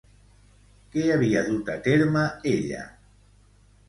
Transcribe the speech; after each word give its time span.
Què 0.95 1.03
havia 1.15 1.43
dut 1.49 1.69
a 1.73 1.75
terme 1.87 2.23
ella? 2.53 2.81